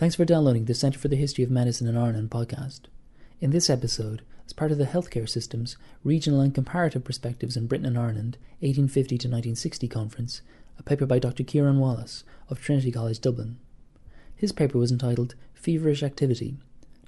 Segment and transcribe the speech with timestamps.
[0.00, 2.84] Thanks for downloading the Centre for the History of Medicine in Ireland podcast.
[3.38, 7.84] In this episode, as part of the Healthcare Systems, Regional and Comparative Perspectives in Britain
[7.84, 10.40] and Ireland, 1850 to 1960 conference,
[10.78, 11.44] a paper by Dr.
[11.44, 13.58] Ciarán Wallace of Trinity College Dublin.
[14.34, 16.56] His paper was entitled Feverish Activity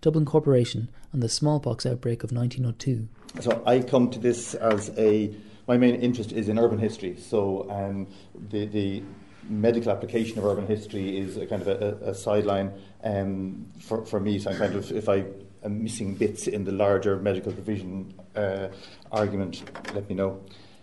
[0.03, 3.09] Dublin Corporation and the Smallpox Outbreak of 1902.
[3.41, 5.35] So I come to this as a
[5.67, 7.17] my main interest is in urban history.
[7.17, 8.09] So um,
[8.51, 9.03] the the
[9.49, 12.73] medical application of urban history is a kind of a, a sideline
[13.05, 14.39] um, for, for me.
[14.39, 15.25] So I'm kind of, if I
[15.65, 18.69] am missing bits in the larger medical provision uh,
[19.11, 19.63] argument,
[19.95, 20.41] let me know.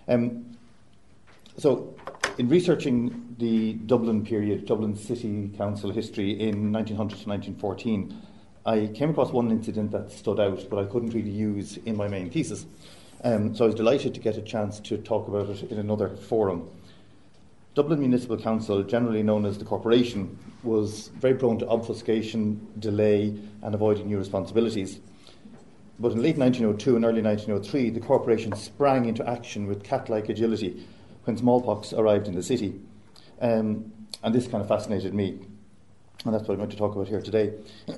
[0.08, 0.58] Um,
[1.58, 1.94] so,
[2.38, 8.22] in researching the Dublin period, Dublin City Council history in 1900 to 1914,
[8.66, 12.08] I came across one incident that stood out, but I couldn't really use in my
[12.08, 12.66] main thesis.
[13.24, 16.10] Um, so I was delighted to get a chance to talk about it in another
[16.10, 16.70] forum.
[17.80, 23.74] Dublin Municipal Council, generally known as the Corporation, was very prone to obfuscation, delay, and
[23.74, 25.00] avoiding new responsibilities.
[25.98, 30.28] But in late 1902 and early 1903, the Corporation sprang into action with cat like
[30.28, 30.86] agility
[31.24, 32.82] when smallpox arrived in the city.
[33.40, 33.94] Um,
[34.24, 35.40] and this kind of fascinated me.
[36.26, 37.54] And that's what I'm going to talk about here today.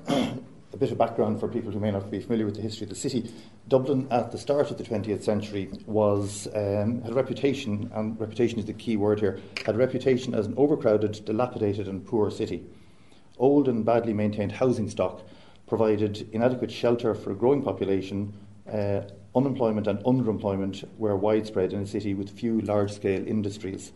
[0.74, 2.90] a bit of background for people who may not be familiar with the history of
[2.90, 3.34] the city.
[3.68, 8.58] Dublin, at the start of the 20th century, was um, had a reputation, and reputation
[8.60, 12.64] is the key word here, had a reputation as an overcrowded, dilapidated, and poor city.
[13.38, 15.22] Old and badly maintained housing stock
[15.68, 18.34] provided inadequate shelter for a growing population.
[18.72, 19.02] Uh,
[19.36, 23.92] unemployment and underemployment were widespread in a city with few large scale industries.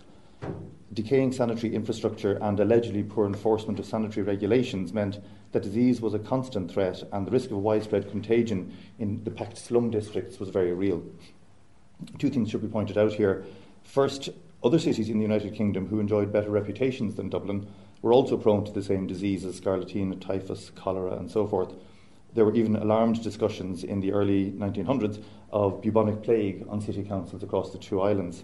[0.93, 5.19] Decaying sanitary infrastructure and allegedly poor enforcement of sanitary regulations meant
[5.55, 9.57] that disease was a constant threat and the risk of widespread contagion in the packed
[9.57, 11.01] slum districts was very real.
[12.19, 13.45] Two things should be pointed out here.
[13.85, 14.27] First,
[14.61, 17.67] other cities in the United Kingdom who enjoyed better reputations than Dublin
[18.01, 21.73] were also prone to the same diseases scarlatina, typhus, cholera, and so forth.
[22.33, 27.43] There were even alarmed discussions in the early 1900s of bubonic plague on city councils
[27.43, 28.43] across the two islands.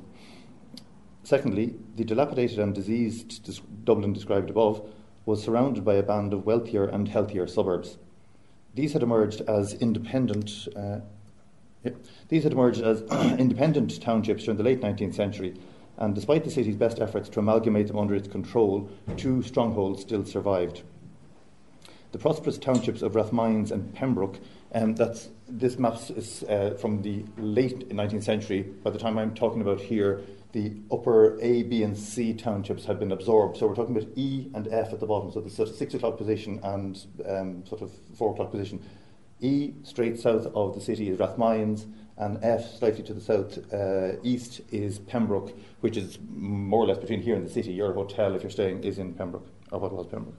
[1.23, 3.49] Secondly, the dilapidated and diseased
[3.83, 4.87] Dublin described above
[5.25, 7.97] was surrounded by a band of wealthier and healthier suburbs.
[8.73, 10.67] These had emerged as independent.
[10.75, 10.99] Uh,
[12.29, 13.01] these had emerged as
[13.39, 15.55] independent townships during the late 19th century,
[15.97, 20.25] and despite the city's best efforts to amalgamate them under its control, two strongholds still
[20.25, 20.83] survived.
[22.11, 24.37] The prosperous townships of Rathmines and Pembroke,
[24.73, 28.63] um, that's, this map is uh, from the late 19th century.
[28.63, 30.21] By the time I'm talking about here,
[30.53, 33.57] the upper A, B, and C townships had been absorbed.
[33.57, 35.93] So we're talking about E and F at the bottom, so the sort of six
[35.93, 38.83] o'clock position and um, sort of four o'clock position.
[39.39, 44.19] E, straight south of the city, is Rathmines, and F, slightly to the south uh,
[44.23, 47.71] east, is Pembroke, which is more or less between here and the city.
[47.71, 50.35] Your hotel, if you're staying, is in Pembroke, or what was Pembroke.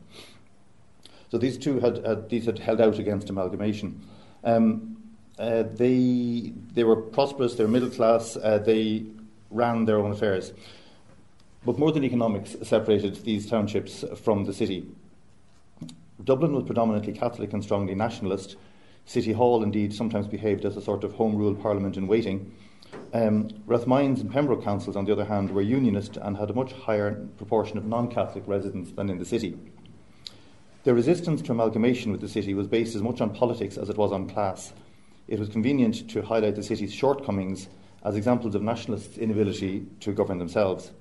[1.30, 4.02] So these two had, these had held out against amalgamation.
[4.44, 4.98] Um,
[5.38, 7.54] uh, they they were prosperous.
[7.54, 8.36] They were middle class.
[8.36, 9.06] Uh, they
[9.52, 10.52] ran their own affairs.
[11.64, 14.86] But more than economics separated these townships from the city.
[16.24, 18.56] Dublin was predominantly Catholic and strongly nationalist.
[19.06, 22.52] City Hall, indeed, sometimes behaved as a sort of home rule parliament in waiting.
[23.14, 26.72] Um, Rathmines and Pembroke councils, on the other hand, were unionist and had a much
[26.72, 29.58] higher proportion of non Catholic residents than in the city.
[30.84, 33.96] Their resistance to amalgamation with the city was based as much on politics as it
[33.96, 34.72] was on class.
[35.28, 37.68] It was convenient to highlight the city's shortcomings
[38.04, 40.92] as examples of nationalists' inability to govern themselves.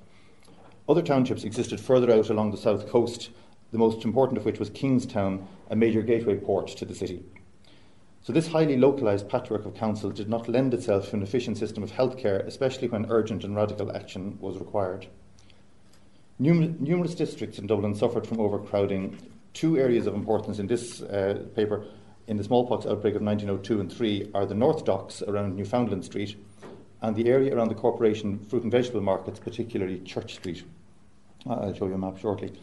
[0.88, 3.30] Other townships existed further out along the south coast,
[3.72, 7.24] the most important of which was Kingstown, a major gateway port to the city.
[8.24, 11.82] So, this highly localised patchwork of councils did not lend itself to an efficient system
[11.82, 15.08] of healthcare, especially when urgent and radical action was required.
[16.38, 19.18] numerous districts in Dublin suffered from overcrowding.
[19.54, 21.86] Two areas of importance in this uh, paper
[22.28, 26.38] in the smallpox outbreak of 1902 and 3 are the North Docks around Newfoundland Street
[27.02, 30.64] and the area around the corporation fruit and vegetable markets, particularly Church Street.
[31.48, 32.54] I'll show you a map shortly.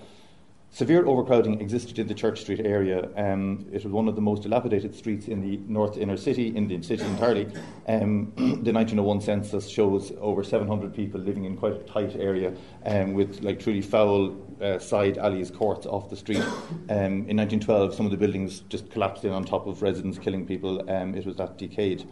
[0.70, 3.08] Severe overcrowding existed in the Church Street area.
[3.16, 6.68] Um, it was one of the most dilapidated streets in the north inner city, in
[6.68, 7.48] the city entirely.
[7.88, 12.52] Um, the 1901 census shows over 700 people living in quite a tight area
[12.84, 16.44] um, with like truly foul uh, side alleys, courts off the street.
[16.90, 20.44] Um, in 1912, some of the buildings just collapsed in on top of residents, killing
[20.46, 20.88] people.
[20.90, 22.06] Um, it was that decayed.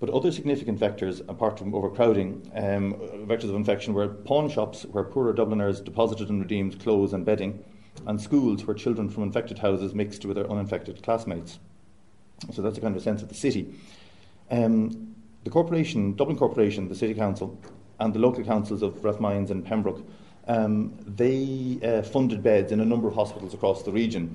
[0.00, 2.94] But other significant vectors, apart from overcrowding, um,
[3.26, 7.64] vectors of infection were pawn shops where poorer Dubliners deposited and redeemed clothes and bedding,
[8.06, 11.58] and schools where children from infected houses mixed with their uninfected classmates.
[12.52, 13.74] So that's a kind of sense of the city.
[14.50, 17.60] Um, the corporation, Dublin Corporation, the City Council,
[17.98, 20.04] and the local councils of Rathmines and Pembroke
[20.48, 24.34] um, they uh, funded beds in a number of hospitals across the region.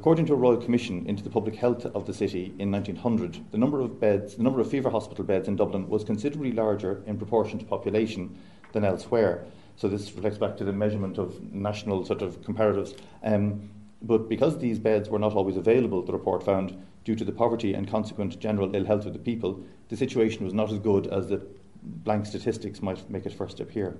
[0.00, 3.58] According to a Royal Commission into the public health of the city in 1900, the
[3.58, 7.18] number of beds, the number of fever hospital beds in Dublin was considerably larger in
[7.18, 8.34] proportion to population
[8.72, 9.44] than elsewhere.
[9.76, 12.98] So this reflects back to the measurement of national sort of comparatives.
[13.22, 13.68] Um,
[14.00, 17.74] but because these beds were not always available, the report found, due to the poverty
[17.74, 21.28] and consequent general ill health of the people, the situation was not as good as
[21.28, 21.46] the
[21.82, 23.98] blank statistics might make it first appear.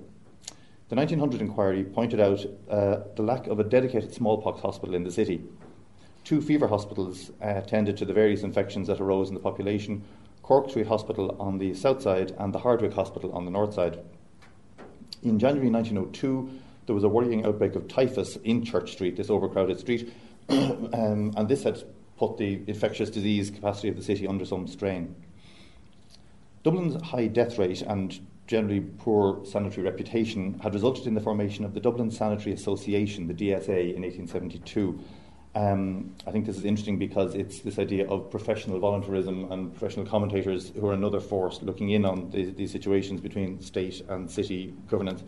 [0.89, 5.11] The 1900 inquiry pointed out uh, the lack of a dedicated smallpox hospital in the
[5.11, 5.43] city.
[6.23, 10.03] Two fever hospitals uh, tended to the various infections that arose in the population
[10.43, 13.99] Cork Street Hospital on the south side and the Hardwicke Hospital on the north side.
[15.23, 19.79] In January 1902, there was a worrying outbreak of typhus in Church Street, this overcrowded
[19.79, 20.13] street,
[20.49, 21.83] um, and this had
[22.17, 25.15] put the infectious disease capacity of the city under some strain.
[26.63, 31.73] Dublin's high death rate and generally poor sanitary reputation had resulted in the formation of
[31.73, 34.99] the Dublin Sanitary Association, the DSA, in 1872.
[35.53, 40.05] Um, I think this is interesting because it's this idea of professional voluntarism and professional
[40.05, 44.73] commentators who are another force looking in on the, these situations between state and city
[44.89, 45.23] governance.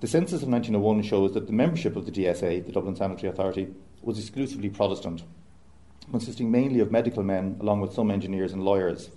[0.00, 3.68] The census of 1901 shows that the membership of the DSA, the Dublin Sanitary Authority,
[4.02, 5.22] was exclusively Protestant,
[6.10, 9.10] consisting mainly of medical men along with some engineers and lawyers.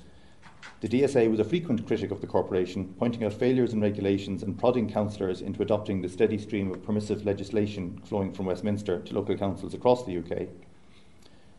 [0.81, 4.58] The DSA was a frequent critic of the corporation, pointing out failures in regulations and
[4.58, 9.38] prodding councillors into adopting the steady stream of permissive legislation flowing from Westminster to local
[9.38, 10.48] councils across the UK.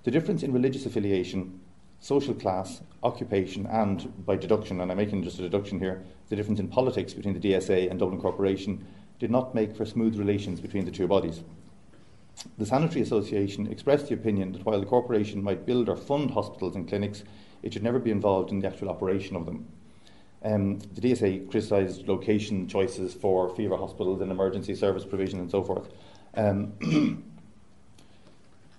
[0.05, 1.61] The difference in religious affiliation,
[2.01, 6.59] social class, occupation, and, by deduction, and I'm making just a deduction here, the difference
[6.59, 8.85] in politics between the DSA and Dublin Corporation
[9.21, 11.45] did not make for smooth relations between the two bodies.
[12.59, 16.75] The Sanitary Association expressed the opinion that while the corporation might build or fund hospitals
[16.75, 17.23] and clinics,
[17.63, 19.67] it should never be involved in the actual operation of them.
[20.45, 25.63] Um, the DSA criticised location choices for fever hospitals and emergency service provision and so
[25.63, 25.89] forth.
[26.35, 26.73] Um,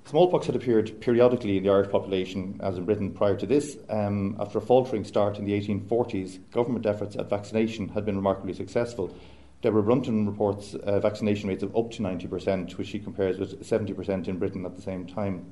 [0.05, 3.77] smallpox had appeared periodically in the Irish population, as in Britain prior to this.
[3.89, 8.53] Um, after a faltering start in the 1840s, government efforts at vaccination had been remarkably
[8.53, 9.15] successful.
[9.61, 14.27] Deborah Brunton reports uh, vaccination rates of up to 90%, which she compares with 70%
[14.27, 15.45] in Britain at the same time.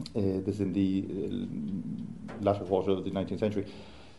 [0.00, 3.64] Uh, this in the uh, latter quarter of the 19th century.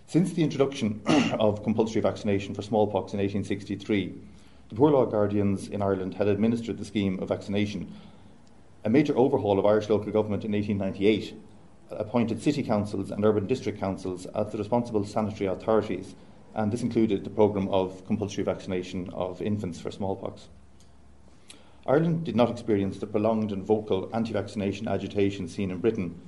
[0.08, 1.02] Since the introduction
[1.40, 4.14] of compulsory vaccination for smallpox in 1863,
[4.70, 7.94] the Poor Law Guardians in Ireland had administered the scheme of vaccination.
[8.86, 11.38] A major overhaul of Irish local government in 1898
[11.92, 16.16] appointed city councils and urban district councils as the responsible sanitary authorities,
[16.54, 20.48] and this included the programme of compulsory vaccination of infants for smallpox.
[21.88, 26.20] Ireland did not experience the prolonged and vocal anti vaccination agitation seen in Britain.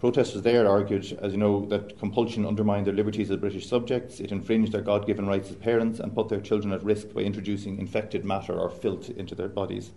[0.00, 4.30] Protesters there argued, as you know, that compulsion undermined their liberties as British subjects, it
[4.30, 7.78] infringed their God given rights as parents, and put their children at risk by introducing
[7.78, 9.92] infected matter or filth into their bodies.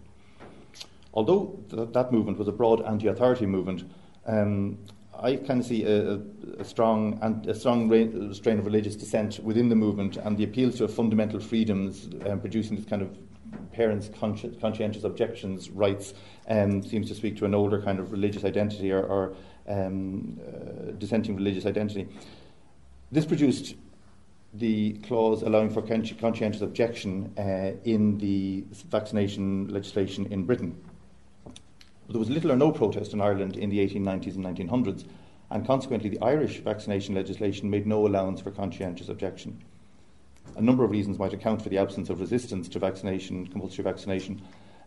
[1.13, 3.83] Although th- that movement was a broad anti authority movement,
[4.25, 4.77] um,
[5.21, 6.21] I kind of see a,
[6.57, 10.77] a strong, a strong ra- strain of religious dissent within the movement and the appeals
[10.77, 13.17] to fundamental freedoms um, producing this kind of
[13.71, 16.13] parents' consci- conscientious objections rights
[16.47, 19.35] um, seems to speak to an older kind of religious identity or, or
[19.67, 22.07] um, uh, dissenting religious identity.
[23.11, 23.75] This produced
[24.53, 30.75] the clause allowing for conscientious objection uh, in the vaccination legislation in Britain.
[32.09, 35.05] There was little or no protest in Ireland in the 1890s and 1900s,
[35.51, 39.63] and consequently, the Irish vaccination legislation made no allowance for conscientious objection
[40.55, 44.41] a number of reasons might account for the absence of resistance to vaccination, compulsory vaccination.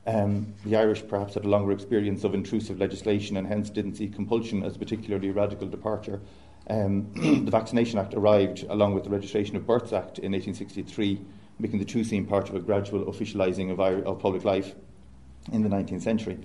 [0.07, 4.09] Um, the Irish perhaps had a longer experience of intrusive legislation and hence didn't see
[4.09, 6.21] compulsion as a particularly radical departure.
[6.69, 7.13] Um,
[7.45, 11.21] the Vaccination Act arrived along with the Registration of Births Act in 1863,
[11.59, 14.75] making the two seem part of a gradual officialising of, of public life
[15.53, 16.39] in the 19th century.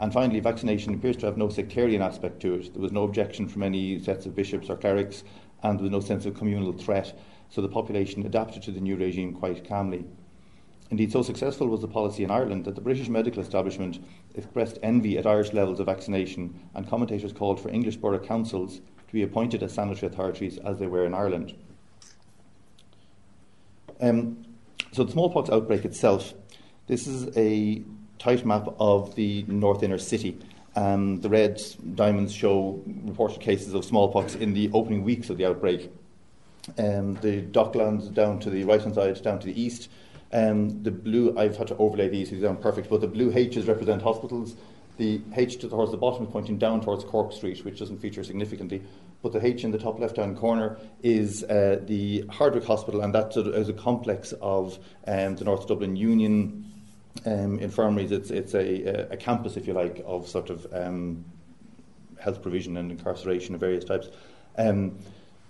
[0.00, 2.72] And finally, vaccination appears to have no sectarian aspect to it.
[2.72, 5.22] There was no objection from any sets of bishops or clerics,
[5.62, 7.16] and there was no sense of communal threat
[7.52, 10.04] so the population adapted to the new regime quite calmly.
[10.90, 14.02] Indeed, so successful was the policy in Ireland that the British medical establishment
[14.34, 19.12] expressed envy at Irish levels of vaccination, and commentators called for English borough councils to
[19.12, 21.54] be appointed as sanitary authorities as they were in Ireland.
[24.00, 24.44] Um,
[24.92, 26.34] so, the smallpox outbreak itself
[26.86, 27.82] this is a
[28.18, 30.38] tight map of the north inner city.
[30.74, 31.62] Um, the red
[31.94, 35.90] diamonds show reported cases of smallpox in the opening weeks of the outbreak
[36.78, 39.88] um, the docklands down to the right hand side, down to the east.
[40.32, 43.66] Um, the blue, I've had to overlay these, these aren't perfect, but the blue H's
[43.66, 44.56] represent hospitals,
[44.96, 48.82] The H towards the bottom is pointing down towards Cork Street, which doesn't feature significantly.
[49.22, 53.14] But the H in the top left hand corner is uh, the Hardwicke Hospital, and
[53.14, 56.72] that is a complex of um, the North Dublin Union
[57.26, 58.10] um, infirmaries.
[58.10, 61.24] It's, it's a, a, campus, if you like, of sort of um,
[62.18, 64.08] health provision and incarceration of various types.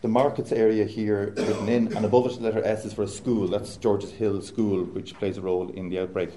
[0.03, 3.09] The markets area here written in, and above it, the letter S is for a
[3.09, 3.47] school.
[3.47, 6.31] That's George's Hill School, which plays a role in the outbreak.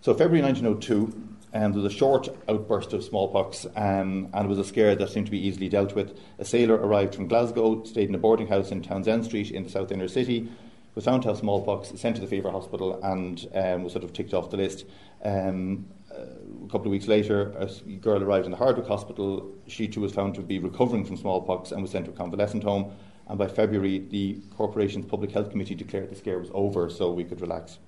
[0.00, 1.12] So, February 1902,
[1.52, 5.10] um, there was a short outburst of smallpox, um, and it was a scare that
[5.10, 6.18] seemed to be easily dealt with.
[6.38, 9.70] A sailor arrived from Glasgow, stayed in a boarding house in Townsend Street in the
[9.70, 10.48] south inner city,
[10.94, 14.14] was found to have smallpox, sent to the fever hospital, and um, was sort of
[14.14, 14.86] ticked off the list.
[15.22, 15.84] Um,
[16.18, 19.50] a couple of weeks later, a girl arrived in the Hardwicke Hospital.
[19.66, 22.62] She too was found to be recovering from smallpox and was sent to a convalescent
[22.64, 22.92] home.
[23.28, 27.24] And by February, the corporation's Public Health Committee declared the scare was over, so we
[27.24, 27.78] could relax.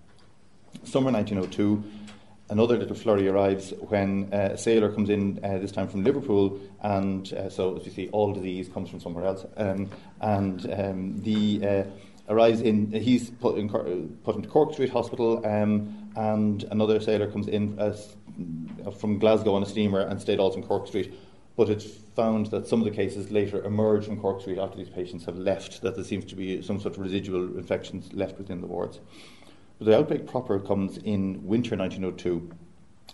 [0.84, 1.82] Summer 1902,
[2.50, 6.60] another little flurry arrives when uh, a sailor comes in, uh, this time from Liverpool,
[6.82, 9.46] and uh, so as you see, all disease comes from somewhere else.
[9.56, 9.88] Um,
[10.20, 11.84] and um, the uh,
[12.28, 13.68] arrives in, he's put, in,
[14.22, 18.16] put into Cork Street Hospital, um, and another sailor comes in as
[18.98, 21.12] from Glasgow on a steamer and stayed also in Cork Street.
[21.56, 24.88] But it's found that some of the cases later emerge from Cork Street after these
[24.88, 28.60] patients have left, that there seems to be some sort of residual infections left within
[28.60, 29.00] the wards.
[29.78, 32.50] But the outbreak proper comes in winter 1902.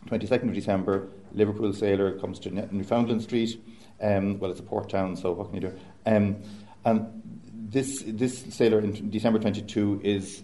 [0.07, 3.61] 22nd of December, Liverpool sailor comes to Newfoundland Street.
[4.01, 5.79] Um, well, it's a port town, so what can you do?
[6.05, 6.37] Um,
[6.85, 7.23] and
[7.53, 10.43] this, this sailor in December 22 is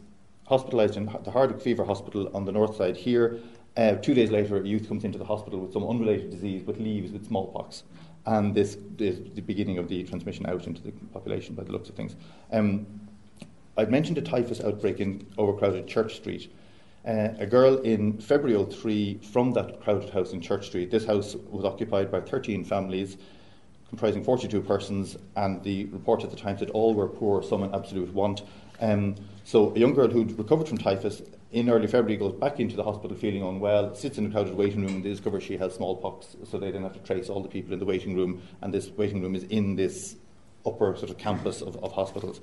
[0.52, 3.40] hospitalised in the Hardwicke Fever Hospital on the north side here
[3.76, 6.78] uh, two days later, a youth comes into the hospital with some unrelated disease but
[6.78, 7.84] leaves with smallpox.
[8.26, 11.88] And this is the beginning of the transmission out into the population by the looks
[11.88, 12.14] of things.
[12.52, 12.86] Um,
[13.76, 16.52] I'd mentioned a typhus outbreak in overcrowded Church Street.
[17.06, 20.90] Uh, a girl in February 03 from that crowded house in Church Street.
[20.90, 23.16] This house was occupied by 13 families
[23.92, 27.74] comprising 42 persons, and the report at the time said all were poor, some in
[27.74, 28.40] absolute want.
[28.82, 31.22] Um, so a young girl who'd recovered from typhus
[31.52, 34.80] in early February goes back into the hospital feeling unwell, sits in a crowded waiting
[34.82, 36.36] room, and they discover she has smallpox.
[36.50, 38.90] So they then have to trace all the people in the waiting room, and this
[38.90, 40.16] waiting room is in this
[40.66, 42.40] upper sort of campus of, of hospitals.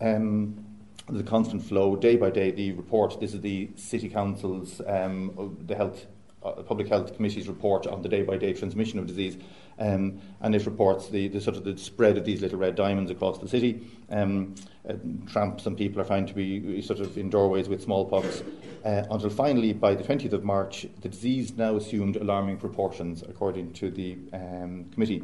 [0.00, 0.64] Um,
[1.08, 2.50] a constant flow, day by day.
[2.50, 6.06] The report, this is the City Council's, um, the Health,
[6.44, 9.36] uh, Public Health Committee's report on the day by day transmission of disease.
[9.78, 13.10] Um, and it reports the, the, sort of the spread of these little red diamonds
[13.10, 13.86] across the city.
[14.10, 14.54] Um,
[14.88, 14.94] uh,
[15.30, 18.42] tramps and people are found to be sort of in doorways with smallpox.
[18.84, 23.72] Uh, until finally, by the 20th of March, the disease now assumed alarming proportions, according
[23.74, 25.22] to the um, committee.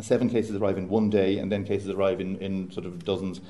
[0.00, 3.40] Seven cases arrive in one day, and then cases arrive in, in sort of dozens.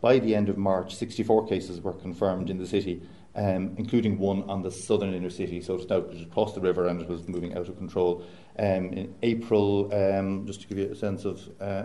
[0.00, 3.02] By the end of March, 64 cases were confirmed in the city,
[3.36, 5.60] um, including one on the southern inner city.
[5.60, 8.24] So it's now across the river and it was moving out of control.
[8.58, 11.84] Um, in April, um, just to give you a sense of, uh,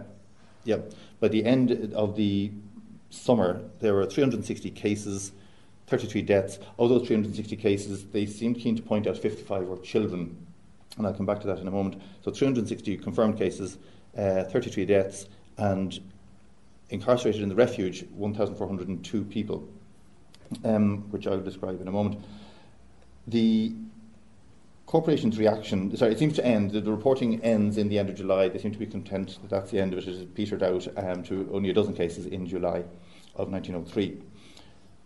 [0.64, 0.78] yeah,
[1.20, 2.52] by the end of the
[3.10, 5.32] summer, there were 360 cases,
[5.88, 6.60] 33 deaths.
[6.78, 10.46] Of those 360 cases, they seemed keen to point out 55 were children,
[10.98, 12.02] and I'll come back to that in a moment.
[12.24, 13.80] So 360 confirmed cases,
[14.16, 15.28] uh, 33 deaths,
[15.58, 16.00] and
[16.92, 19.68] incarcerated in the refuge, 1,402 people,
[20.64, 22.24] um, which I'll describe in a moment.
[23.28, 23.74] The
[24.86, 28.16] corporation's reaction, sorry, it seems to end, the, the, reporting ends in the end of
[28.16, 28.50] July.
[28.50, 30.08] They seem to be content that that's the end of it.
[30.08, 32.84] It petered out um, to only a dozen cases in July
[33.36, 34.20] of 1903.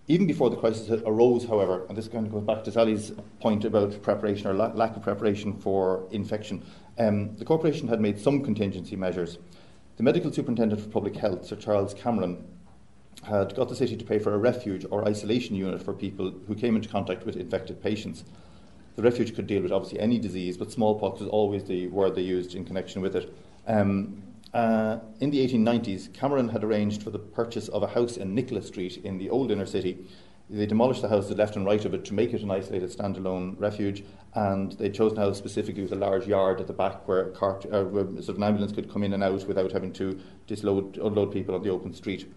[0.08, 3.66] Even before the crisis arose, however, and this kind of goes back to Sally's point
[3.66, 6.64] about preparation or la- lack of preparation for infection,
[6.98, 9.38] um, the corporation had made some contingency measures.
[9.98, 12.44] The medical superintendent for public health, Sir Charles Cameron,
[13.24, 16.56] had got the city to pay for a refuge or isolation unit for people who
[16.56, 18.24] came into contact with infected patients
[18.96, 22.22] the refuge could deal with obviously any disease, but smallpox was always the word they
[22.22, 23.34] used in connection with it.
[23.68, 24.22] Um,
[24.54, 28.68] uh, in the 1890s, Cameron had arranged for the purchase of a house in Nicholas
[28.68, 30.06] Street in the old inner city.
[30.50, 32.92] They demolished the house the left and right of it to make it an isolated
[32.92, 34.04] standalone refuge,
[34.36, 37.66] and they chose a house specifically with a large yard at the back where, cart,
[37.72, 40.98] uh, where sort of an ambulance could come in and out without having to disload,
[40.98, 42.32] unload people on the open street.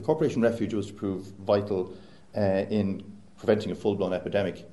[0.00, 1.92] The corporation refuge was to prove vital
[2.34, 3.04] uh, in
[3.36, 4.66] preventing a full blown epidemic.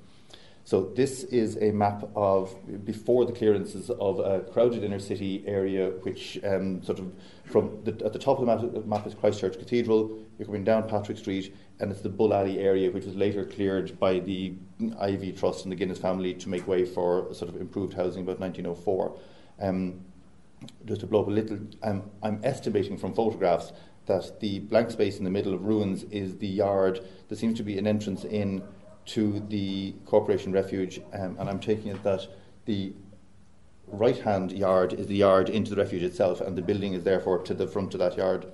[0.63, 2.55] So this is a map of
[2.85, 7.11] before the clearances of a crowded inner city area, which um, sort of
[7.43, 10.17] from the, at the top of the map, map, is Christchurch Cathedral.
[10.39, 13.99] You're coming down Patrick Street, and it's the Bull Alley area, which was later cleared
[13.99, 17.95] by the Iveagh Trust and the Guinness family to make way for sort of improved
[17.95, 19.19] housing about 1904.
[19.59, 20.05] Um,
[20.85, 23.73] just to blow up a little, um, I'm estimating from photographs
[24.07, 27.01] that the blank space in the middle of ruins is the yard.
[27.29, 28.63] There seems to be an entrance in
[29.07, 32.27] to the Corporation Refuge, um, and I'm taking it that
[32.65, 32.93] the
[33.87, 37.39] right hand yard is the yard into the refuge itself, and the building is therefore
[37.39, 38.45] to the front of that yard.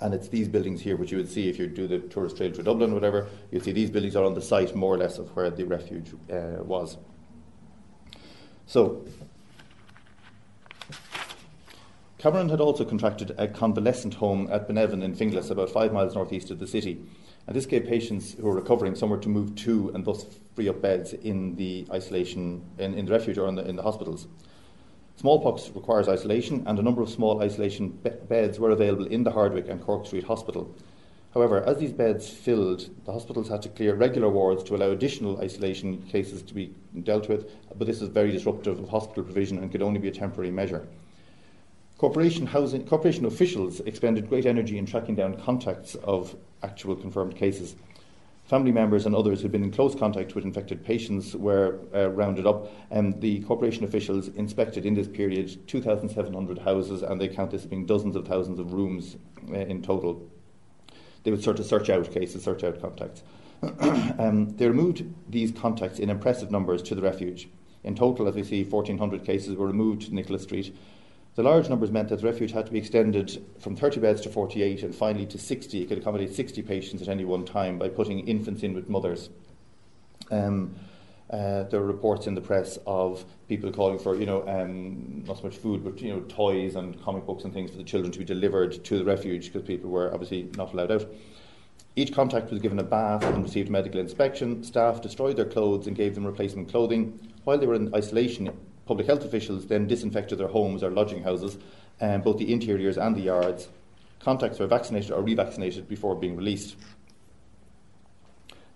[0.00, 2.52] And it's these buildings here, which you would see if you do the tourist trail
[2.52, 5.18] to Dublin or whatever, you'll see these buildings are on the site more or less
[5.18, 6.96] of where the refuge uh, was.
[8.66, 9.04] So,
[12.24, 16.50] Cameron had also contracted a convalescent home at Beneavin in Finglas, about five miles northeast
[16.50, 16.98] of the city.
[17.46, 20.24] And this gave patients who were recovering somewhere to move to and thus
[20.56, 23.82] free up beds in the isolation, in, in the refuge or in the, in the
[23.82, 24.26] hospitals.
[25.16, 29.32] Smallpox requires isolation, and a number of small isolation be- beds were available in the
[29.32, 30.74] Hardwicke and Cork Street Hospital.
[31.34, 35.42] However, as these beds filled, the hospitals had to clear regular wards to allow additional
[35.42, 39.70] isolation cases to be dealt with, but this is very disruptive of hospital provision and
[39.70, 40.88] could only be a temporary measure.
[42.04, 47.76] Corporation, housing, corporation officials expended great energy in tracking down contacts of actual confirmed cases.
[48.44, 52.10] Family members and others who had been in close contact with infected patients were uh,
[52.10, 57.50] rounded up, and the corporation officials inspected in this period 2,700 houses, and they count
[57.50, 59.16] this being dozens of thousands of rooms
[59.48, 60.28] uh, in total.
[61.22, 63.22] They would sort of search out cases, search out contacts.
[64.18, 67.48] um, they removed these contacts in impressive numbers to the refuge.
[67.82, 70.74] In total, as we see, 1,400 cases were removed to Nicholas Street,
[71.34, 74.28] the large numbers meant that the refuge had to be extended from 30 beds to
[74.28, 75.82] 48 and finally to 60.
[75.82, 79.30] It could accommodate 60 patients at any one time by putting infants in with mothers.
[80.30, 80.76] Um,
[81.30, 85.38] uh, there were reports in the press of people calling for, you know, um, not
[85.38, 88.12] so much food, but you know, toys and comic books and things for the children
[88.12, 91.06] to be delivered to the refuge because people were obviously not allowed out.
[91.96, 94.62] Each contact was given a bath and received medical inspection.
[94.62, 97.18] Staff destroyed their clothes and gave them replacement clothing.
[97.44, 98.50] While they were in isolation,
[98.86, 101.58] public health officials then disinfected their homes or lodging houses,
[102.00, 103.68] um, both the interiors and the yards.
[104.20, 106.76] Contacts were vaccinated or revaccinated before being released.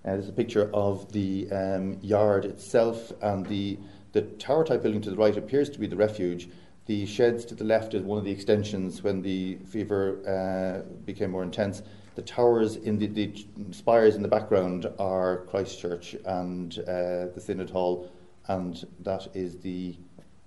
[0.04, 3.78] Uh, there's a picture of the um, yard itself, and the,
[4.12, 6.48] the tower type building to the right appears to be the refuge.
[6.86, 11.32] The sheds to the left is one of the extensions when the fever uh, became
[11.32, 11.82] more intense.
[12.14, 17.70] The towers in the, the, spires in the background are Christchurch and uh, the Synod
[17.70, 18.10] Hall
[18.48, 19.96] and that is the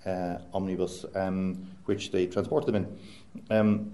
[0.06, 2.98] uh, omnibus um, which they transport them in.
[3.50, 3.92] Um,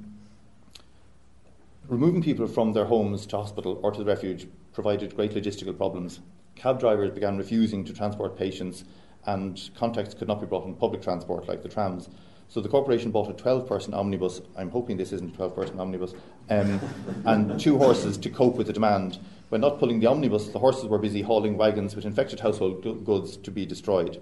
[1.87, 6.19] removing people from their homes to hospital or to the refuge provided great logistical problems.
[6.55, 8.83] Cab drivers began refusing to transport patients,
[9.25, 12.09] and contacts could not be brought on public transport like the trams.
[12.49, 14.41] So the corporation bought a 12 person omnibus.
[14.57, 16.13] I'm hoping this isn't a 12 person omnibus.
[16.49, 16.79] Um,
[17.25, 19.19] and two horses to cope with the demand.
[19.49, 23.37] When not pulling the omnibus, the horses were busy hauling wagons with infected household goods
[23.37, 24.21] to be destroyed.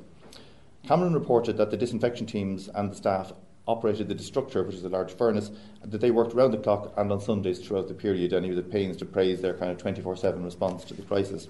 [0.84, 3.34] Cameron reported that the disinfection teams and the staff
[3.68, 5.50] operated the destructor, which is a large furnace,
[5.82, 8.52] and that they worked round the clock and on Sundays throughout the period, and he
[8.52, 11.48] was at pains to praise their kind of 24 7 response to the crisis.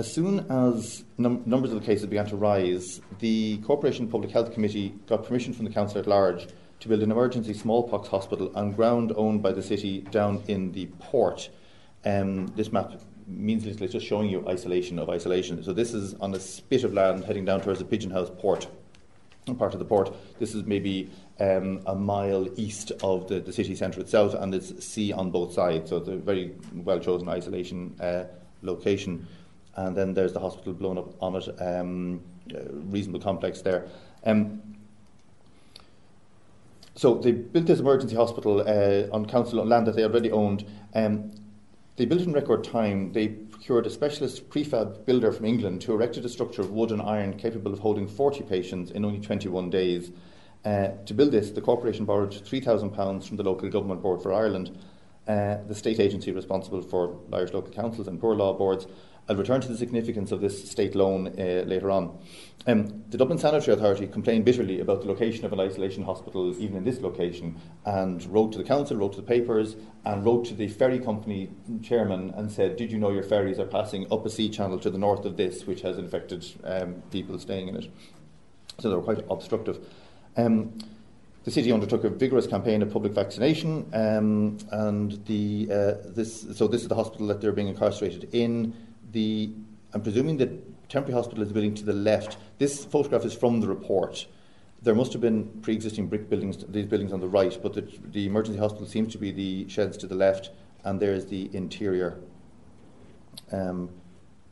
[0.00, 4.54] As soon as num- numbers of the cases began to rise, the Corporation Public Health
[4.54, 6.46] Committee got permission from the Council at Large
[6.78, 10.86] to build an emergency smallpox hospital on ground owned by the city down in the
[11.00, 11.50] port.
[12.06, 15.62] Um, this map means it's just showing you isolation of isolation.
[15.62, 18.68] So this is on a spit of land heading down towards the Pigeon House port,
[19.58, 20.16] part of the port.
[20.38, 21.10] This is maybe
[21.40, 25.52] um, a mile east of the, the city centre itself, and it's sea on both
[25.52, 25.90] sides.
[25.90, 28.24] So it's a very well chosen isolation uh,
[28.62, 29.26] location
[29.86, 32.20] and then there's the hospital blown up on it, um,
[32.90, 33.86] reasonable complex there.
[34.24, 34.62] Um,
[36.94, 40.66] so they built this emergency hospital uh, on council land that they already owned.
[40.94, 41.30] Um,
[41.96, 43.12] they built it in record time.
[43.12, 47.02] They procured a specialist prefab builder from England who erected a structure of wood and
[47.02, 50.10] iron capable of holding 40 patients in only 21 days.
[50.64, 54.78] Uh, to build this, the corporation borrowed £3,000 from the local government board for Ireland,
[55.30, 58.86] uh, the state agency responsible for Irish local councils and poor law boards,
[59.28, 62.18] I'll return to the significance of this state loan uh, later on.
[62.66, 66.76] Um, the Dublin Sanitary Authority complained bitterly about the location of an isolation hospital, even
[66.76, 70.54] in this location, and wrote to the council, wrote to the papers, and wrote to
[70.54, 74.30] the ferry company chairman and said, Did you know your ferries are passing up a
[74.30, 77.88] sea channel to the north of this, which has infected um, people staying in it?
[78.80, 79.78] So they were quite obstructive.
[80.36, 80.76] Um,
[81.44, 86.68] the city undertook a vigorous campaign of public vaccination, um, and the, uh, this, so
[86.68, 88.74] this is the hospital that they're being incarcerated in
[89.12, 89.50] the,
[89.94, 92.36] I'm presuming that temporary hospital is the building to the left.
[92.58, 94.26] This photograph is from the report.
[94.82, 98.26] There must have been pre-existing brick buildings, these buildings on the right, but the, the
[98.26, 100.50] emergency hospital seems to be the sheds to the left,
[100.84, 102.18] and there's the interior.
[103.52, 103.90] Um,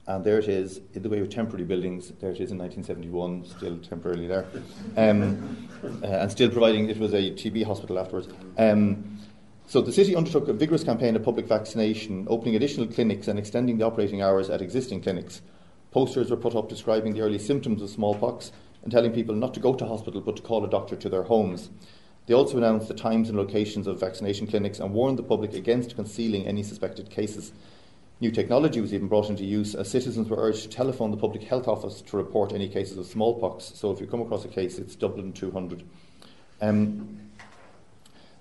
[0.08, 2.12] and there it is, in the way of temporary buildings.
[2.20, 4.46] There it is in 1971, still temporarily there,
[4.96, 5.68] um,
[6.02, 6.88] uh, and still providing.
[6.88, 8.28] It was a TB hospital afterwards.
[8.58, 9.18] Um,
[9.68, 13.76] So the city undertook a vigorous campaign of public vaccination, opening additional clinics and extending
[13.76, 15.42] the operating hours at existing clinics.
[15.90, 18.50] Posters were put up describing the early symptoms of smallpox
[18.82, 21.24] and telling people not to go to hospital but to call a doctor to their
[21.24, 21.68] homes.
[22.24, 25.96] They also announced the times and locations of vaccination clinics and warned the public against
[25.96, 27.52] concealing any suspected cases.
[28.20, 31.44] New technology was even brought into use as citizens were urged to telephone the Public
[31.44, 33.72] Health Office to report any cases of smallpox.
[33.76, 35.84] So if you come across a case, it's Dublin 200.
[36.60, 37.20] Um,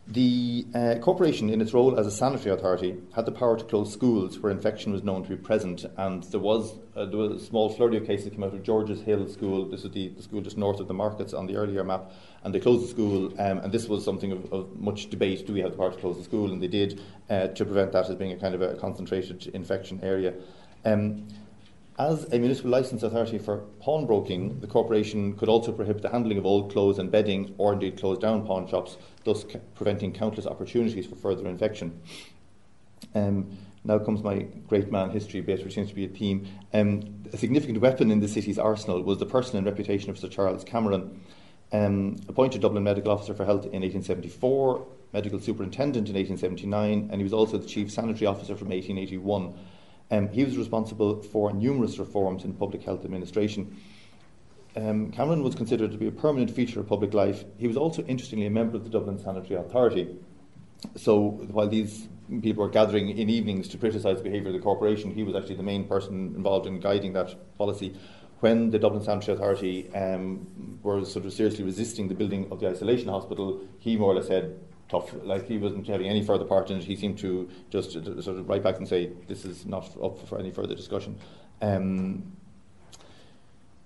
[0.07, 3.93] the uh, corporation, in its role as a sanitary authority, had the power to close
[3.93, 7.45] schools where infection was known to be present, and there was, uh, there was a
[7.45, 9.65] small flurry of cases that came out of George's Hill School.
[9.65, 12.11] This is the, the, school just north of the markets on the earlier map,
[12.43, 13.27] and they closed the school.
[13.39, 15.97] Um, and this was something of, of, much debate: do we have the power to
[15.97, 16.51] close the school?
[16.51, 19.99] And they did uh, to prevent that as being a kind of a concentrated infection
[20.01, 20.33] area.
[20.85, 21.27] Um,
[21.99, 26.45] as a municipal licensed authority for pawnbroking, the corporation could also prohibit the handling of
[26.45, 31.07] old clothes and bedding or indeed close down pawn shops, thus ca- preventing countless opportunities
[31.07, 31.99] for further infection.
[33.15, 36.47] Um, now comes my great man history bit, which seems to be a theme.
[36.73, 40.27] Um, a significant weapon in the city's arsenal was the person and reputation of Sir
[40.27, 41.21] Charles Cameron.
[41.71, 47.23] Um, appointed Dublin Medical Officer for Health in 1874, Medical Superintendent in 1879, and he
[47.23, 49.53] was also the Chief Sanitary Officer from 1881.
[50.11, 53.75] Um, he was responsible for numerous reforms in public health administration.
[54.75, 57.43] Um, Cameron was considered to be a permanent feature of public life.
[57.57, 60.15] He was also, interestingly, a member of the Dublin Sanitary Authority.
[60.95, 61.17] So
[61.51, 62.07] while these
[62.41, 65.55] people were gathering in evenings to criticise the behaviour of the corporation, he was actually
[65.55, 67.95] the main person involved in guiding that policy.
[68.39, 72.69] When the Dublin Sanitary Authority um, were sort of seriously resisting the building of the
[72.69, 74.59] isolation hospital, he more or less said,
[74.89, 75.13] tough.
[75.23, 76.83] Like he wasn't having any further part in it.
[76.83, 80.39] He seemed to just sort of write back and say, "This is not up for
[80.39, 81.17] any further discussion."
[81.61, 82.36] Um,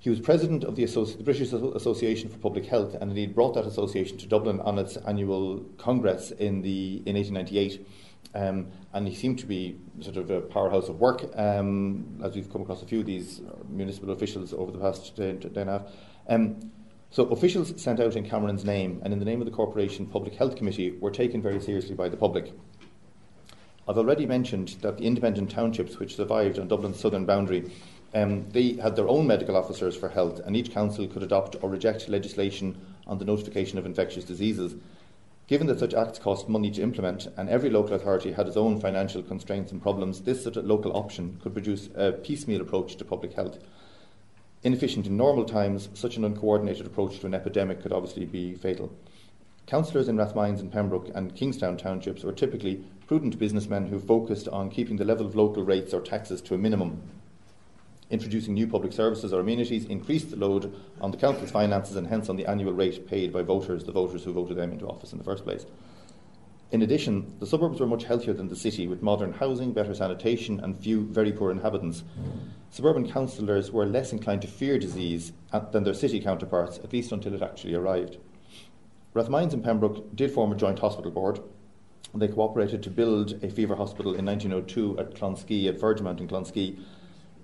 [0.02, 3.54] he was president of the, Associ- the, British Association for Public Health, and indeed brought
[3.54, 7.86] that association to Dublin on its annual congress in the in 1898.
[8.34, 12.52] Um, and he seemed to be sort of a powerhouse of work, um, as we've
[12.52, 15.74] come across a few of these municipal officials over the past day, day and a
[15.74, 15.92] half.
[16.28, 16.72] Um,
[17.12, 20.34] so officials sent out in Cameron's name and in the name of the Corporation Public
[20.34, 22.54] Health Committee were taken very seriously by the public.
[23.88, 27.70] I've already mentioned that the independent townships which survived on Dublin's southern boundary
[28.14, 31.70] um, they had their own medical officers for health, and each council could adopt or
[31.70, 34.76] reject legislation on the notification of infectious diseases.
[35.48, 38.80] Given that such acts cost money to implement, and every local authority had its own
[38.80, 43.06] financial constraints and problems, this sort of local option could produce a piecemeal approach to
[43.06, 43.60] public health.
[44.64, 48.94] Inefficient in normal times, such an uncoordinated approach to an epidemic could obviously be fatal.
[49.66, 54.70] Councillors in Rathmines and Pembroke and Kingstown townships were typically prudent businessmen who focused on
[54.70, 57.02] keeping the level of local rates or taxes to a minimum.
[58.12, 62.28] Introducing new public services or amenities increased the load on the council's finances and hence
[62.28, 65.18] on the annual rate paid by voters, the voters who voted them into office in
[65.18, 65.66] the first place.
[66.72, 70.60] In addition, the suburbs were much healthier than the city, with modern housing, better sanitation,
[70.60, 72.04] and few very poor inhabitants.
[72.70, 77.14] Suburban councillors were less inclined to fear disease uh, than their city counterparts, at least
[77.14, 78.18] until it actually arrived.
[79.14, 81.40] Rathmines and Pembroke did form a joint hospital board.
[82.14, 86.78] They cooperated to build a fever hospital in 1902 at Clonskeagh, at Vergemount in Clonskeagh.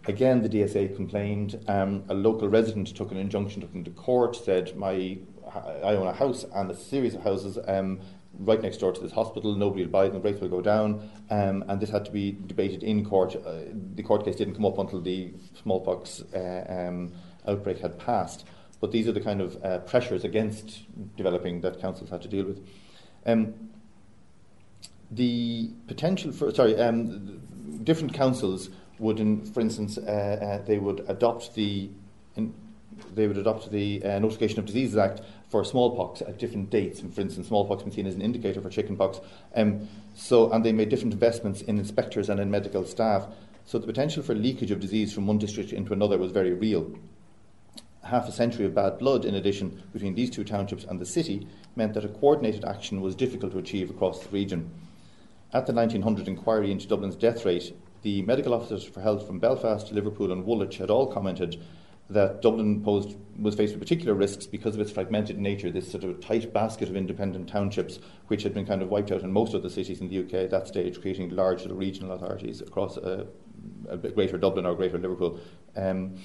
[0.07, 1.63] Again, the DSA complained.
[1.67, 5.17] Um, a local resident took an injunction, took them to court, said, my,
[5.53, 7.59] I own a house and a series of houses.
[7.67, 7.99] Um,
[8.39, 9.55] right next door to this hospital.
[9.55, 11.09] Nobody will buy it, and the rates will go down.
[11.29, 13.35] Um, and this had to be debated in court.
[13.35, 13.59] Uh,
[13.95, 17.11] the court case didn't come up until the smallpox uh, um,
[17.47, 18.45] outbreak had passed.
[18.79, 20.83] But these are the kind of uh, pressures against
[21.17, 22.65] developing that councils had to deal with.
[23.25, 23.53] Um,
[25.09, 27.41] the potential for sorry, um,
[27.83, 30.01] different councils would, in, for instance, uh,
[30.61, 31.89] uh, they would adopt the
[32.35, 32.53] in,
[33.13, 37.01] they would adopt the uh, Notification of Diseases Act for smallpox at different dates.
[37.01, 39.19] And for instance, smallpox been seen as an indicator for chickenpox.
[39.55, 43.27] Um, so, and they made different investments in inspectors and in medical staff.
[43.65, 46.97] So the potential for leakage of disease from one district into another was very real.
[48.03, 51.47] Half a century of bad blood, in addition, between these two townships and the city,
[51.75, 54.71] meant that a coordinated action was difficult to achieve across the region.
[55.53, 57.73] At the 1900 inquiry into Dublin's death rate,
[58.07, 61.61] the medical officers for health from Belfast, Liverpool, and Woolwich had all commented
[62.09, 66.05] that Dublin posed, was faced with particular risks because of its fragmented nature, this sort
[66.05, 69.53] of tight basket of independent townships, which had been kind of wiped out in most
[69.53, 73.27] of the cities in the UK at that stage, creating large regional authorities across a,
[73.89, 75.37] a greater Dublin or greater Liverpool.
[75.75, 76.15] Um,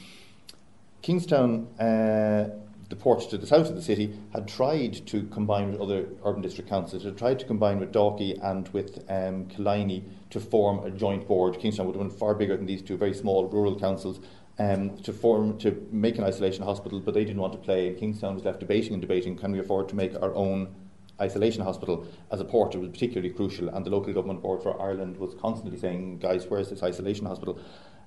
[1.02, 2.48] Kingstown, uh,
[2.92, 6.42] the port to the south of the city, had tried to combine with other urban
[6.42, 7.05] district councils.
[7.05, 11.59] Had tried to combine with Dalkey and with um, Killiney to form a joint board.
[11.59, 14.20] Kingstown would have been far bigger than these two very small rural councils
[14.59, 17.88] um, to form to make an isolation hospital, but they didn't want to play.
[17.88, 20.74] And Kingstown was left debating and debating: can we afford to make our own
[21.18, 24.78] isolation hospital as a port, it was particularly crucial, and the local government board for
[24.81, 27.59] Ireland was constantly saying, guys, where's this isolation hospital?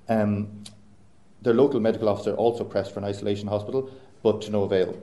[0.10, 0.64] Um,
[1.42, 3.92] their local medical officer also pressed for an isolation hospital,
[4.24, 5.02] but to no avail.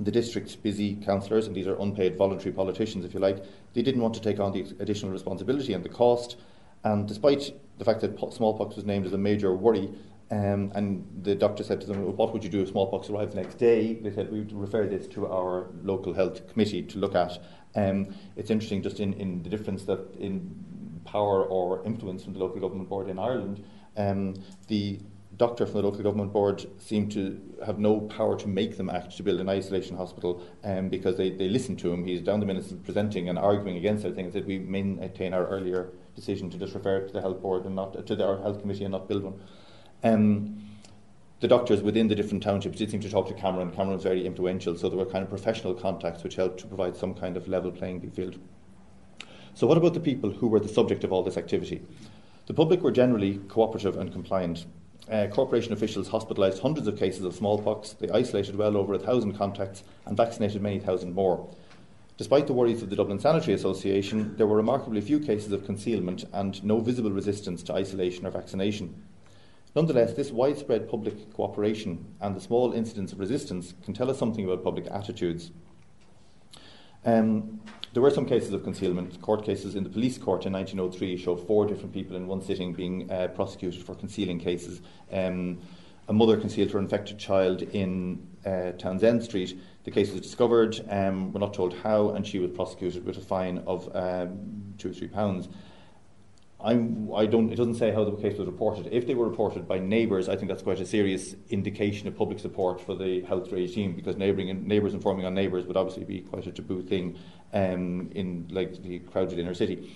[0.00, 4.00] The district's busy councillors, and these are unpaid voluntary politicians, if you like, they didn't
[4.00, 6.36] want to take on the additional responsibility and the cost.
[6.84, 9.90] And despite the fact that smallpox was named as a major worry,
[10.30, 13.32] um, and the doctor said to them, well, What would you do if smallpox arrived
[13.32, 13.94] the next day?
[13.94, 17.38] They said, We would refer this to our local health committee to look at.
[17.74, 22.38] Um, it's interesting just in, in the difference that in power or influence from the
[22.38, 23.62] local government board in Ireland,
[23.96, 24.34] um,
[24.68, 25.00] the
[25.42, 29.16] doctor from the local government board seemed to have no power to make them act
[29.16, 32.04] to build an isolation hospital um, because they, they listened to him.
[32.04, 35.90] He's down the minutes presenting and arguing against everything and said we maintain our earlier
[36.14, 38.60] decision to just refer it to the health board and not to the, our health
[38.60, 39.40] committee and not build one.
[40.04, 40.62] Um,
[41.40, 43.72] the doctors within the different townships did seem to talk to Cameron.
[43.72, 46.96] Cameron was very influential, so there were kind of professional contacts which helped to provide
[46.96, 48.38] some kind of level playing field.
[49.54, 51.82] So, what about the people who were the subject of all this activity?
[52.46, 54.66] The public were generally cooperative and compliant.
[55.10, 59.36] Uh, corporation officials hospitalised hundreds of cases of smallpox, they isolated well over a thousand
[59.36, 61.48] contacts, and vaccinated many thousand more.
[62.18, 66.24] Despite the worries of the Dublin Sanitary Association, there were remarkably few cases of concealment
[66.32, 69.02] and no visible resistance to isolation or vaccination.
[69.74, 74.44] Nonetheless, this widespread public cooperation and the small incidents of resistance can tell us something
[74.44, 75.50] about public attitudes.
[77.04, 77.60] Um,
[77.92, 79.20] there were some cases of concealment.
[79.20, 82.72] Court cases in the police court in 1903 show four different people in one sitting
[82.72, 84.80] being uh, prosecuted for concealing cases.
[85.12, 85.58] Um,
[86.08, 89.60] a mother concealed her infected child in uh, Townsend Street.
[89.84, 93.20] The case was discovered, um, we're not told how, and she was prosecuted with a
[93.20, 95.48] fine of um, two or three pounds.
[96.64, 98.86] I'm, I don't, it doesn't say how the case was reported.
[98.92, 102.38] If they were reported by neighbours, I think that's quite a serious indication of public
[102.38, 106.46] support for the health regime because neighbouring neighbours informing on neighbours would obviously be quite
[106.46, 107.18] a taboo thing
[107.52, 109.92] um, in like the crowded inner city.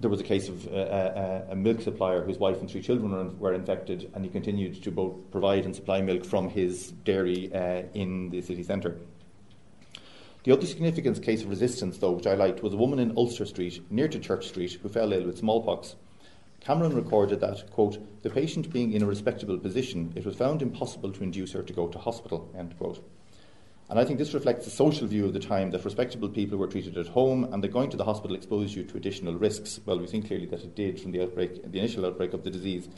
[0.00, 3.12] There was a case of a, a, a milk supplier whose wife and three children
[3.12, 7.52] were, were, infected, and he continued to both provide and supply milk from his dairy
[7.54, 8.98] uh, in the city centre.
[10.42, 13.44] The other significant case of resistance, though, which I liked, was a woman in Ulster
[13.44, 15.96] Street, near to Church Street, who fell ill with smallpox.
[16.60, 21.12] Cameron recorded that, quote, the patient being in a respectable position, it was found impossible
[21.12, 23.04] to induce her to go to hospital, end quote.
[23.90, 26.68] And I think this reflects the social view of the time that respectable people were
[26.68, 29.80] treated at home and that going to the hospital exposed you to additional risks.
[29.84, 32.50] Well, we think clearly that it did from the outbreak, the initial outbreak of the
[32.50, 32.88] disease.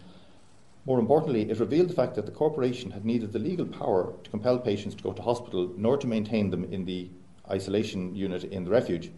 [0.84, 4.30] More importantly, it revealed the fact that the corporation had neither the legal power to
[4.30, 7.08] compel patients to go to hospital nor to maintain them in the
[7.50, 9.10] isolation unit in the refuge.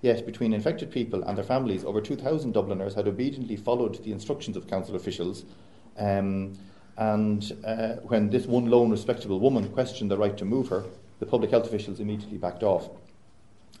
[0.00, 4.56] Yet, between infected people and their families, over 2,000 Dubliners had obediently followed the instructions
[4.56, 5.44] of council officials.
[5.96, 6.58] Um,
[6.96, 10.84] and uh, when this one lone respectable woman questioned the right to move her,
[11.20, 12.90] the public health officials immediately backed off.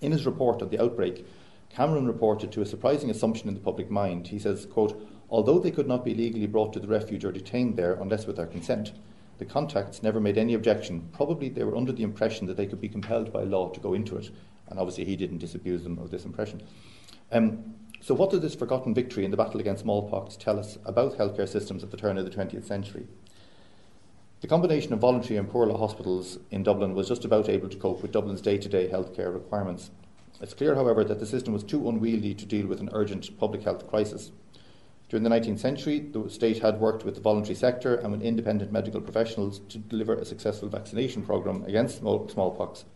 [0.00, 1.26] In his report of the outbreak,
[1.70, 4.28] Cameron reported to a surprising assumption in the public mind.
[4.28, 7.76] He says, quote, although they could not be legally brought to the refuge or detained
[7.76, 8.92] there unless with their consent,
[9.42, 11.08] the contacts never made any objection.
[11.12, 13.92] Probably they were under the impression that they could be compelled by law to go
[13.92, 14.30] into it,
[14.68, 16.62] and obviously he didn't disabuse them of this impression.
[17.32, 21.18] Um, so, what does this forgotten victory in the battle against smallpox tell us about
[21.18, 23.08] healthcare systems at the turn of the 20th century?
[24.42, 27.76] The combination of voluntary and poor law hospitals in Dublin was just about able to
[27.76, 29.90] cope with Dublin's day to day healthcare requirements.
[30.40, 33.64] It's clear, however, that the system was too unwieldy to deal with an urgent public
[33.64, 34.30] health crisis.
[35.12, 38.72] During the 19th century, the state had worked with the voluntary sector and with independent
[38.72, 42.86] medical professionals to deliver a successful vaccination programme against smallpox.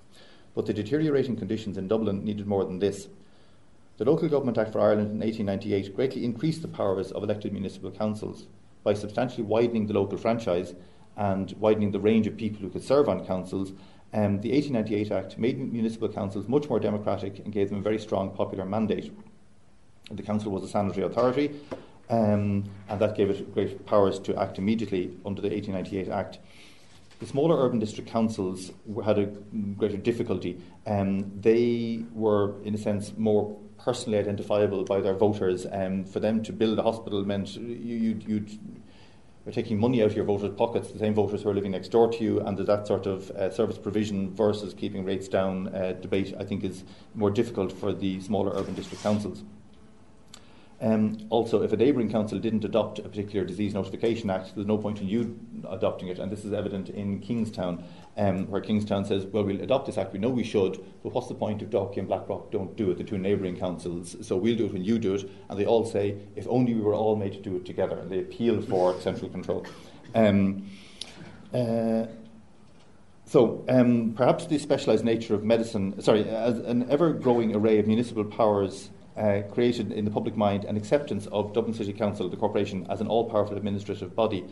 [0.54, 3.08] But the deteriorating conditions in Dublin needed more than this.
[3.98, 7.90] The Local Government Act for Ireland in 1898 greatly increased the powers of elected municipal
[7.90, 8.46] councils
[8.82, 10.74] by substantially widening the local franchise
[11.18, 13.72] and widening the range of people who could serve on councils.
[14.14, 17.98] Um, the 1898 Act made municipal councils much more democratic and gave them a very
[17.98, 19.12] strong popular mandate.
[20.10, 21.60] The council was a sanitary authority
[22.10, 26.38] um, and that gave it great powers to act immediately under the 1898 Act.
[27.18, 28.72] The smaller urban district councils
[29.04, 30.60] had a greater difficulty.
[30.86, 35.66] Um, they were, in a sense, more personally identifiable by their voters.
[35.70, 38.58] Um, for them to build a hospital meant you, would
[39.46, 41.88] you're taking money out of your voters' pockets, the same voters who are living next
[41.88, 45.92] door to you, and that sort of uh, service provision versus keeping rates down uh,
[45.92, 46.82] debate, I think, is
[47.14, 49.44] more difficult for the smaller urban district councils.
[50.80, 54.76] Um, also, if a neighbouring council didn't adopt a particular disease notification act, there's no
[54.76, 57.82] point in you adopting it, and this is evident in Kingstown,
[58.18, 61.28] um, where Kingstown says, well, we'll adopt this act, we know we should, but what's
[61.28, 64.56] the point if Dalkey and Blackrock don't do it, the two neighbouring councils, so we'll
[64.56, 67.16] do it when you do it, and they all say, if only we were all
[67.16, 69.66] made to do it together, and they appeal for central control.
[70.14, 70.66] Um,
[71.54, 72.06] uh,
[73.28, 77.86] So, um, perhaps the specialised nature of medicine, sorry, as an ever growing array of
[77.88, 82.36] municipal powers uh, created in the public mind an acceptance of Dublin City Council, the
[82.36, 84.44] corporation, as an all powerful administrative body.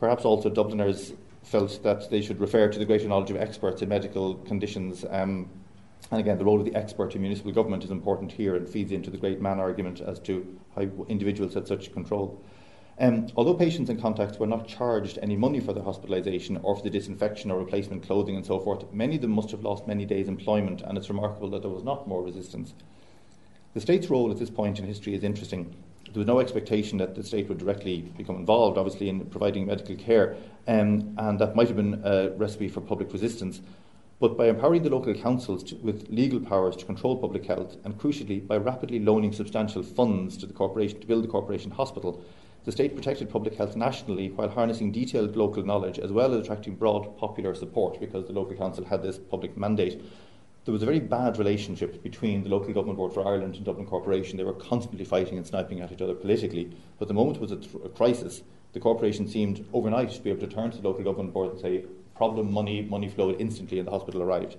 [0.00, 1.12] Perhaps also Dubliners
[1.42, 5.04] felt that they should refer to the greater knowledge of experts in medical conditions.
[5.08, 5.48] Um,
[6.10, 8.92] and again, the role of the expert in municipal government is important here and feeds
[8.92, 12.42] into the great man argument as to how individuals had such control.
[12.98, 16.82] Um, although patients and contacts were not charged any money for their hospitalisation or for
[16.82, 20.04] the disinfection or replacement clothing and so forth, many of them must have lost many
[20.04, 22.74] days' employment, and it's remarkable that there was not more resistance.
[23.74, 25.74] The state's role at this point in history is interesting.
[26.04, 29.96] There was no expectation that the state would directly become involved, obviously, in providing medical
[29.96, 30.36] care,
[30.68, 33.60] um, and that might have been a recipe for public resistance.
[34.20, 37.98] But by empowering the local councils to, with legal powers to control public health, and
[37.98, 42.22] crucially by rapidly loaning substantial funds to the corporation to build the corporation hospital,
[42.64, 46.76] the state protected public health nationally while harnessing detailed local knowledge as well as attracting
[46.76, 50.00] broad popular support because the local council had this public mandate.
[50.64, 53.86] There was a very bad relationship between the Local Government Board for Ireland and Dublin
[53.86, 54.38] Corporation.
[54.38, 56.74] They were constantly fighting and sniping at each other politically.
[56.98, 58.42] But the moment was a, th- a crisis.
[58.72, 61.60] The corporation seemed overnight to be able to turn to the Local Government Board and
[61.60, 61.84] say,
[62.16, 64.56] problem, money, money flowed instantly, and the hospital arrived.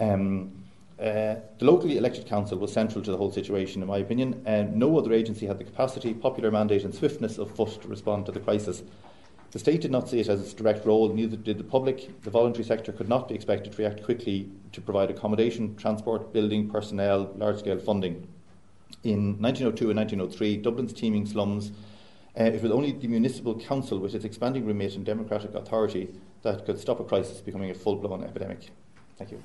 [0.00, 0.64] Um,
[0.98, 4.74] uh, the locally elected council was central to the whole situation, in my opinion, and
[4.74, 8.32] no other agency had the capacity, popular mandate, and swiftness of foot to respond to
[8.32, 8.82] the crisis.
[9.54, 12.20] The state did not see it as its direct role, neither did the public.
[12.22, 16.68] The voluntary sector could not be expected to react quickly to provide accommodation, transport, building,
[16.68, 18.26] personnel, large scale funding.
[19.04, 21.70] In 1902 and 1903, Dublin's teeming slums,
[22.36, 26.08] uh, it was only the municipal council, with its expanding remit and democratic authority,
[26.42, 28.70] that could stop a crisis becoming a full blown epidemic.
[29.16, 29.40] Thank you.